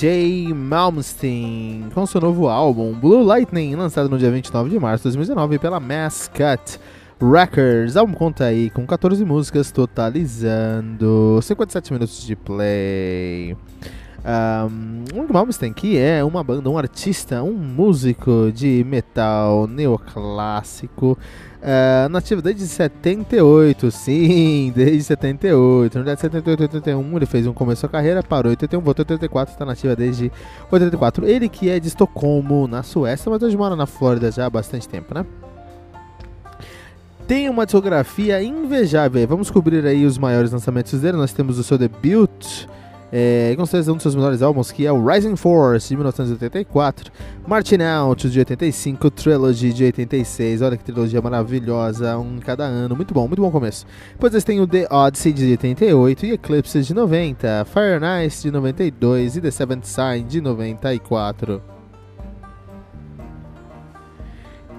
[0.00, 0.54] J.
[0.54, 5.58] Malmsteen com seu novo álbum Blue Lightning, lançado no dia 29 de março de 2019
[5.58, 6.80] pela Mascot
[7.20, 7.96] Records.
[7.96, 13.54] O álbum conta aí com 14 músicas, totalizando 57 minutos de play.
[14.24, 21.16] Um, Malmsteen, que é uma banda, um artista, um músico de metal neoclássico,
[21.60, 25.98] Uh, nativa desde 78, sim, desde 78.
[25.98, 29.02] No dia de 78, 81, ele fez um começo a carreira, parou em 81, voltou
[29.02, 30.32] em 84, está nativa desde
[30.70, 31.26] 84.
[31.28, 34.88] Ele que é de Estocolmo, na Suécia, mas hoje mora na Flórida já há bastante
[34.88, 35.26] tempo, né?
[37.26, 39.28] Tem uma discografia invejável.
[39.28, 41.18] Vamos cobrir aí os maiores lançamentos dele.
[41.18, 42.66] Nós temos o seu debut
[43.12, 47.12] é, certeza um dos seus melhores álbuns, que é o Rising Force, de 1984,
[47.46, 52.96] Martin Out, de 85, Trilogy, de 86, olha que trilogia maravilhosa, um em cada ano,
[52.96, 53.86] muito bom, muito bom começo.
[54.12, 58.42] Depois eles têm o The Odyssey, de 88, e Eclipse, de 90, Fire and Ice,
[58.42, 61.79] de 92, e The Seventh Sign, de 94.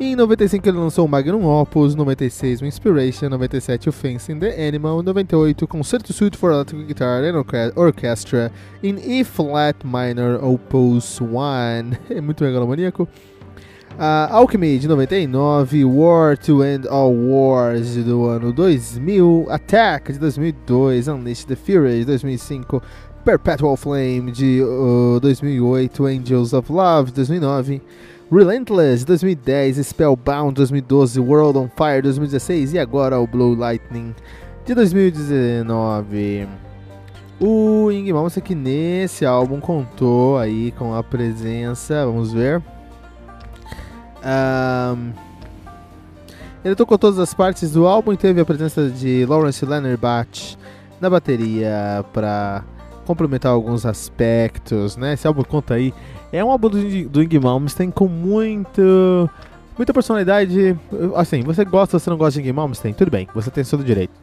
[0.03, 5.03] Em 95 ele lançou o Magnum Opus, 96 o Inspiration, 97 o Fencing the Animal,
[5.03, 7.45] 98 Concerto Suite for Electric Guitar and
[7.75, 8.51] Orchestra
[8.81, 11.35] in E Flat Minor Opus 1,
[12.17, 13.03] é muito megalomaníaco.
[13.91, 21.09] Uh, Alchemy de 99, War to End All Wars do ano 2000, Attack de 2002,
[21.09, 22.81] Unleash the Fury de 2005,
[23.23, 27.83] Perpetual Flame de uh, 2008, Angels of Love de 2009.
[28.31, 34.15] Relentless 2010, Spellbound 2012, World on Fire 2016 e agora o Blue Lightning
[34.65, 36.47] de 2019.
[37.41, 42.63] O Ing Malmsteen que nesse álbum contou aí com a presença, vamos ver.
[44.23, 45.11] Um,
[46.63, 50.57] ele tocou todas as partes do álbum e teve a presença de Lawrence Leonard
[51.01, 52.63] na bateria para
[53.01, 55.13] complementar alguns aspectos, né?
[55.13, 55.93] Esse álbum conta aí
[56.31, 59.29] é um álbum do, do Ing Malmsteen com muito,
[59.77, 60.77] muita personalidade.
[61.15, 62.93] Assim, você gosta você não gosta de Ing Malmsteen?
[62.93, 64.13] Tudo bem, você tem todo direito.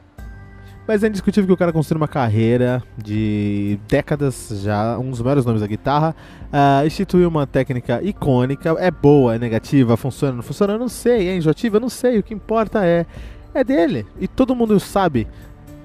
[0.89, 5.45] Mas é indiscutível que o cara construiu uma carreira de décadas já, um dos maiores
[5.45, 6.17] nomes da guitarra.
[6.47, 8.75] Uh, instituiu uma técnica icônica.
[8.79, 10.73] É boa, é negativa, funciona, não funciona?
[10.73, 11.29] Eu não sei.
[11.29, 11.77] É enjoativa?
[11.77, 12.19] Eu não sei.
[12.19, 13.05] O que importa é.
[13.53, 14.07] É dele.
[14.19, 15.29] E todo mundo sabe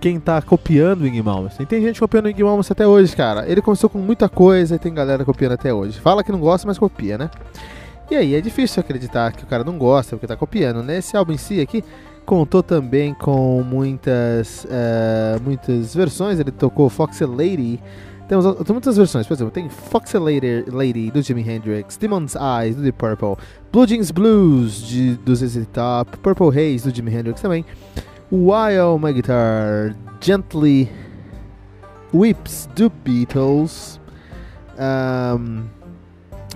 [0.03, 1.66] quem tá copiando o Ing Malmsteen.
[1.66, 3.50] Tem gente copiando o Ing Malmsteen até hoje, cara.
[3.50, 5.97] Ele começou com muita coisa e tem galera copiando até hoje.
[5.97, 7.31] Fala que não gosta, mas copia, né?
[8.12, 10.97] E aí, é difícil acreditar que o cara não gosta porque tá copiando, né?
[10.97, 11.81] Esse álbum em si aqui
[12.25, 16.38] contou também com muitas, uh, muitas versões.
[16.38, 17.79] Ele tocou Foxy Lady.
[18.28, 22.76] Temos tem muitas versões, por exemplo, tem Foxy Lady, Lady do Jimi Hendrix, Demon's Eyes
[22.76, 23.38] do Deep Purple,
[23.72, 27.66] Blue Jeans Blues de, do ZZ Top, Purple Haze do Jimi Hendrix também.
[28.34, 29.96] While My Guitar?
[30.20, 30.90] Gently
[32.12, 34.00] Weeps do Beatles,
[34.80, 35.70] um,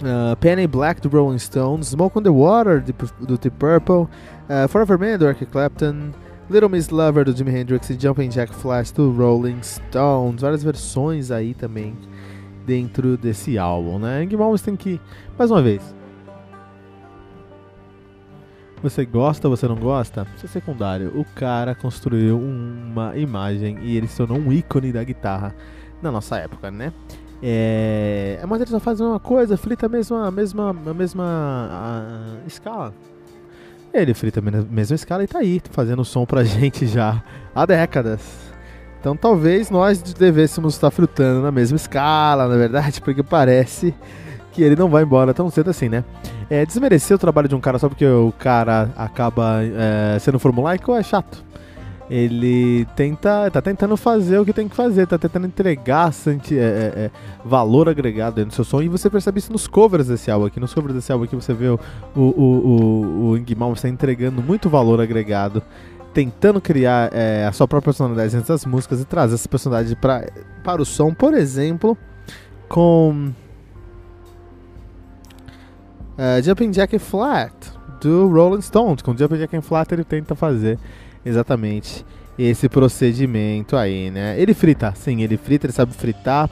[0.04, 4.10] uh, Penny Black do Rolling Stones, Smoke on the Water do Deep Purple,
[4.50, 6.16] uh, Forever Man do Eric Clapton,
[6.50, 7.92] Little Miss Lover do Jimi Hendrix.
[7.92, 10.42] E Jumping Jack Flash do Rolling Stones.
[10.42, 11.96] Várias versões aí também
[12.66, 14.24] dentro desse álbum, né?
[14.24, 14.30] Ing
[14.66, 15.00] tem que,
[15.38, 15.94] mais uma vez,
[18.82, 20.28] você gosta você não gosta?
[20.36, 21.12] Isso é secundário.
[21.16, 25.56] O cara construiu uma imagem e ele se tornou um ícone da guitarra
[26.02, 26.94] na nossa época, né?
[27.42, 31.24] É, mas ele só faz uma coisa, frita a mesma, a mesma, a mesma
[31.72, 32.94] a, escala.
[33.94, 38.22] Ele frita a mesma escala e tá aí, fazendo som pra gente já há décadas.
[39.00, 43.94] Então talvez nós devêssemos estar frutando na mesma escala, na verdade, porque parece
[44.58, 46.04] que ele não vai embora tão cedo assim, né?
[46.50, 50.96] É, desmerecer o trabalho de um cara só porque o cara acaba é, sendo formulaico
[50.96, 51.46] é chato
[52.10, 56.56] ele tenta, tá tentando fazer o que tem que fazer, tá tentando entregar é, é,
[56.56, 57.12] é,
[57.44, 60.58] valor agregado dentro do seu som, e você percebe isso nos covers desse álbum aqui,
[60.58, 61.78] nos covers desse álbum aqui você vê o,
[62.16, 63.38] o, o, o
[63.74, 65.62] está entregando muito valor agregado,
[66.14, 70.26] tentando criar é, a sua própria personalidade dentro das músicas e trazer essa personalidade pra,
[70.64, 71.98] para o som, por exemplo,
[72.70, 73.34] com
[76.18, 77.54] uh, Jumping Jack Flat,
[78.02, 80.78] do Rolling Stones, com Jumping Jack Flat ele tenta fazer
[81.26, 82.06] exatamente
[82.38, 84.40] esse procedimento aí, né?
[84.40, 86.50] Ele frita, sim, ele frita, ele sabe fritar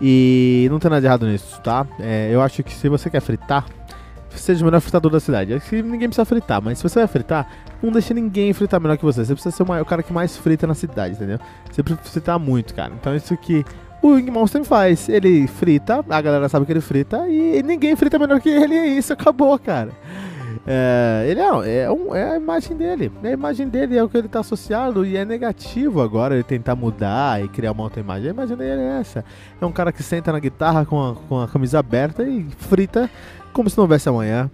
[0.00, 1.86] e não tem nada de errado nisso, tá?
[1.98, 3.66] É, eu acho que se você quer fritar,
[4.30, 5.54] seja o melhor fritador da cidade.
[5.54, 7.48] Acho que ninguém precisa fritar, mas se você vai fritar,
[7.82, 9.24] não deixe ninguém fritar melhor que você.
[9.24, 11.38] Você precisa ser o, maior, o cara que mais frita na cidade, entendeu?
[11.70, 12.92] Você precisa fritar muito, cara.
[12.98, 13.64] Então isso que
[14.02, 15.08] o Ing Monster faz.
[15.08, 18.74] Ele frita, a galera sabe que ele frita e ninguém frita melhor que ele.
[18.74, 19.90] E isso acabou, cara.
[20.66, 23.12] É, ele é, é, um, é, a imagem dele.
[23.22, 26.42] É a imagem dele é o que ele está associado e é negativo agora ele
[26.42, 28.28] tentar mudar e criar uma outra imagem.
[28.28, 29.24] A imagem dele é essa.
[29.60, 33.08] É um cara que senta na guitarra com a, com a camisa aberta e frita
[33.52, 34.50] como se não houvesse amanhã.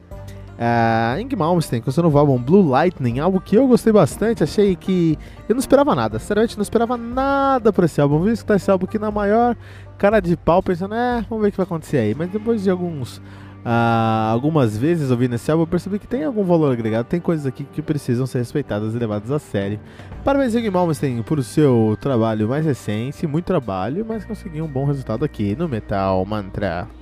[0.63, 4.77] Uh, Ing Malmsteen, com seu novo álbum Blue Lightning, algo que eu gostei bastante, achei
[4.77, 5.19] que
[5.49, 8.85] eu não esperava nada, sinceramente não esperava nada por esse álbum, vi escutar esse álbum
[8.85, 9.57] aqui na maior
[9.99, 12.71] cara de pau, pensando, é, vamos ver o que vai acontecer aí, mas depois de
[12.71, 13.21] alguns
[13.65, 17.45] ah, algumas vezes ouvindo esse álbum eu percebi que tem algum valor agregado, tem coisas
[17.45, 19.81] aqui que precisam ser respeitadas e levadas a sério.
[20.23, 25.25] Parabéns, Zig Malmsteen, por seu trabalho mais recente, muito trabalho, mas conseguiu um bom resultado
[25.25, 27.02] aqui no Metal Mantra.